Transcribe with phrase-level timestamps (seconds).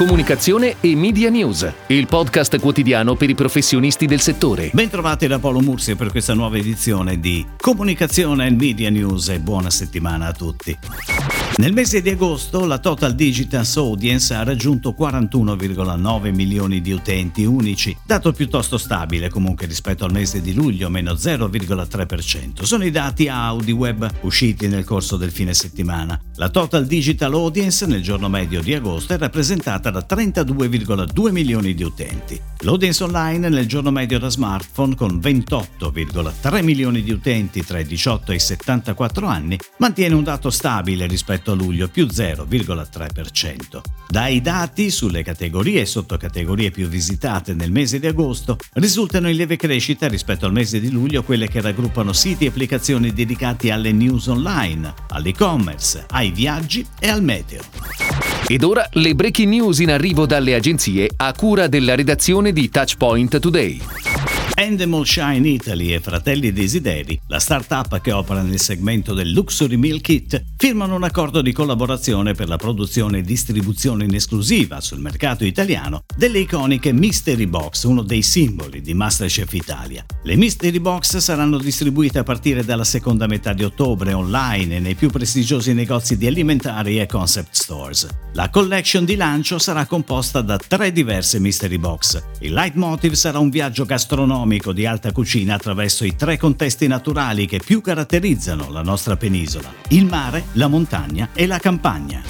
[0.00, 4.70] comunicazione e media news, il podcast quotidiano per i professionisti del settore.
[4.72, 9.68] Bentrovati da Paolo Mursi per questa nuova edizione di Comunicazione e Media News e buona
[9.68, 10.78] settimana a tutti.
[11.56, 17.94] Nel mese di agosto la Total Digitance Audience ha raggiunto 41,9 milioni di utenti unici,
[18.06, 22.62] dato piuttosto stabile comunque rispetto al mese di luglio, meno 0,3%.
[22.62, 26.18] Sono i dati AudiWeb usciti nel corso del fine settimana.
[26.36, 31.82] La Total Digital Audience nel giorno medio di agosto è rappresentata da 32,2 milioni di
[31.82, 32.40] utenti.
[32.60, 38.32] L'audience online nel giorno medio da smartphone con 28,3 milioni di utenti tra i 18
[38.32, 43.80] e i 74 anni mantiene un dato stabile rispetto a luglio più 0,3%.
[44.08, 49.56] Dai dati sulle categorie e sottocategorie più visitate nel mese di agosto risultano in lieve
[49.56, 54.26] crescita rispetto al mese di luglio quelle che raggruppano siti e applicazioni dedicati alle news
[54.26, 57.62] online, all'e-commerce, ai viaggi e al meteo.
[58.46, 63.38] Ed ora le breaking news in arrivo dalle agenzie a cura della redazione di Touchpoint
[63.38, 64.09] Today.
[64.54, 70.00] Endemol Shine Italy e Fratelli Desideri, la startup che opera nel segmento del Luxury Meal
[70.00, 75.44] Kit, firmano un accordo di collaborazione per la produzione e distribuzione in esclusiva sul mercato
[75.44, 80.04] italiano delle iconiche Mystery Box, uno dei simboli di Masterchef Italia.
[80.24, 85.10] Le Mystery Box saranno distribuite a partire dalla seconda metà di ottobre online nei più
[85.10, 88.06] prestigiosi negozi di alimentari e concept stores.
[88.34, 92.22] La collection di lancio sarà composta da tre diverse Mystery Box.
[92.40, 97.46] Il leitmotiv sarà un viaggio gastronomico gastronomico di alta cucina attraverso i tre contesti naturali
[97.46, 102.22] che più caratterizzano la nostra penisola, il mare, la montagna e la campagna.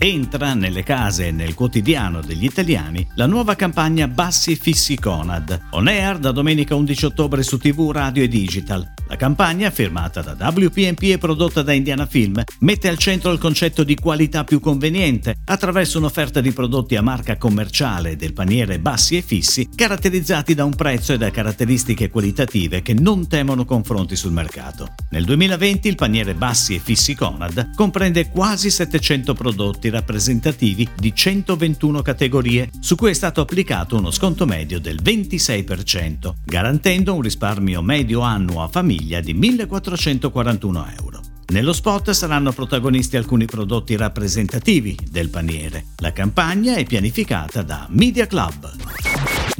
[0.00, 5.88] Entra nelle case e nel quotidiano degli italiani la nuova campagna Bassi Fissi Conad, on
[5.88, 11.02] air da domenica 11 ottobre su TV, radio e digital, la campagna, firmata da WPMP
[11.04, 15.98] e prodotta da Indiana Film, mette al centro il concetto di qualità più conveniente attraverso
[15.98, 21.14] un'offerta di prodotti a marca commerciale del paniere bassi e fissi, caratterizzati da un prezzo
[21.14, 24.88] e da caratteristiche qualitative che non temono confronti sul mercato.
[25.10, 32.02] Nel 2020 il paniere bassi e fissi Conad comprende quasi 700 prodotti rappresentativi di 121
[32.02, 38.20] categorie, su cui è stato applicato uno sconto medio del 26%, garantendo un risparmio medio
[38.20, 41.20] annuo a famiglia famiglia di 1441 euro.
[41.50, 45.86] Nello spot saranno protagonisti alcuni prodotti rappresentativi del paniere.
[45.98, 49.07] La campagna è pianificata da Media Club.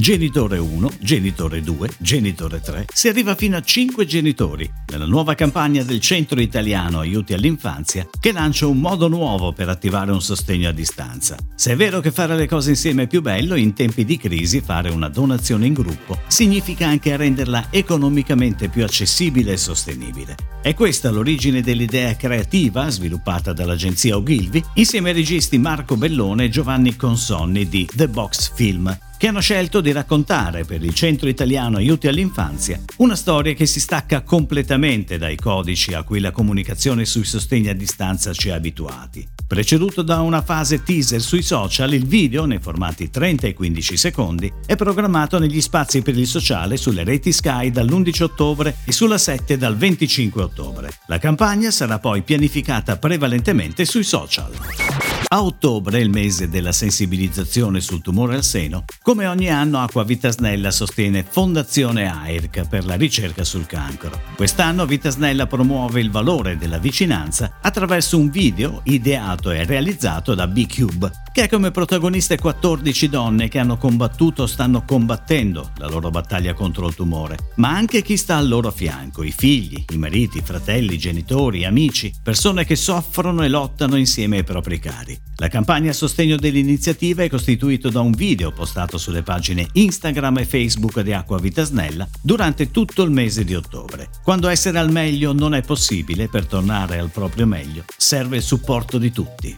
[0.00, 5.82] Genitore 1, genitore 2, genitore 3, si arriva fino a 5 genitori nella nuova campagna
[5.82, 10.72] del Centro Italiano Aiuti all'Infanzia che lancia un modo nuovo per attivare un sostegno a
[10.72, 11.36] distanza.
[11.56, 14.60] Se è vero che fare le cose insieme è più bello, in tempi di crisi
[14.60, 20.36] fare una donazione in gruppo significa anche renderla economicamente più accessibile e sostenibile.
[20.62, 26.94] È questa l'origine dell'idea creativa sviluppata dall'agenzia Ogilvy insieme ai registi Marco Bellone e Giovanni
[26.94, 32.06] Consonni di The Box Film che hanno scelto di raccontare per il Centro Italiano Aiuti
[32.06, 37.68] all'Infanzia una storia che si stacca completamente dai codici a cui la comunicazione sui sostegni
[37.68, 39.26] a distanza ci ha abituati.
[39.46, 44.52] Preceduto da una fase teaser sui social, il video, nei formati 30 e 15 secondi,
[44.66, 49.56] è programmato negli spazi per il sociale sulle reti Sky dall'11 ottobre e sulla 7
[49.56, 50.92] dal 25 ottobre.
[51.06, 55.07] La campagna sarà poi pianificata prevalentemente sui social.
[55.30, 60.70] A ottobre, il mese della sensibilizzazione sul tumore al seno, come ogni anno Acqua Vitasnella
[60.70, 64.18] sostiene Fondazione AIRC per la ricerca sul cancro.
[64.36, 71.10] Quest'anno Vitasnella promuove il valore della vicinanza attraverso un video ideato e realizzato da B-Cube,
[71.30, 76.54] che ha come protagoniste 14 donne che hanno combattuto o stanno combattendo la loro battaglia
[76.54, 80.42] contro il tumore, ma anche chi sta al loro fianco, i figli, i mariti, i
[80.42, 85.07] fratelli, i genitori, amici, persone che soffrono e lottano insieme ai propri cari.
[85.36, 90.44] La campagna a sostegno dell'iniziativa è costituita da un video postato sulle pagine Instagram e
[90.44, 94.08] Facebook di Acqua Vita Snella durante tutto il mese di ottobre.
[94.22, 98.98] Quando essere al meglio non è possibile, per tornare al proprio meglio, serve il supporto
[98.98, 99.56] di tutti.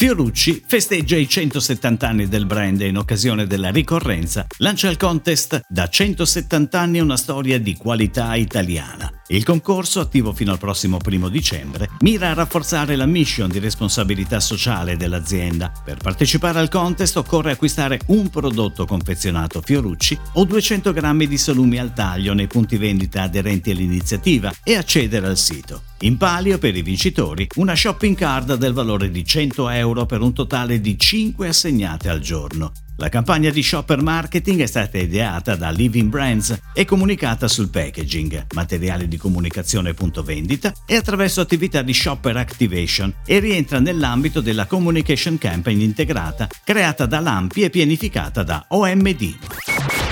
[0.00, 5.60] Fiorucci festeggia i 170 anni del brand e in occasione della ricorrenza lancia il contest
[5.68, 9.19] Da 170 anni una storia di qualità italiana.
[9.32, 14.40] Il concorso, attivo fino al prossimo primo dicembre, mira a rafforzare la mission di responsabilità
[14.40, 15.70] sociale dell'azienda.
[15.84, 21.78] Per partecipare al contest occorre acquistare un prodotto confezionato Fiorucci o 200 grammi di salumi
[21.78, 25.82] al taglio nei punti vendita aderenti all'iniziativa e accedere al sito.
[26.00, 30.32] In palio per i vincitori una shopping card del valore di 100 euro per un
[30.32, 32.72] totale di 5 assegnate al giorno.
[33.00, 38.48] La campagna di shopper marketing è stata ideata da Living Brands e comunicata sul packaging,
[38.52, 44.66] materiali di comunicazione punto vendita e attraverso attività di shopper activation e rientra nell'ambito della
[44.66, 49.34] communication campaign integrata creata da Lampi e pianificata da OMD.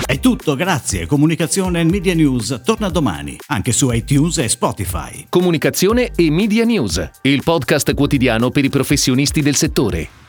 [0.03, 1.05] È tutto, grazie.
[1.05, 5.27] Comunicazione e Media News torna domani, anche su iTunes e Spotify.
[5.29, 10.28] Comunicazione e Media News, il podcast quotidiano per i professionisti del settore.